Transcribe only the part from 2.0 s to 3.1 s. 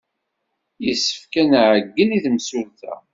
i temsulta.